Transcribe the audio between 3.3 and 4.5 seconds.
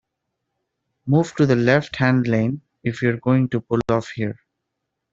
to pull off here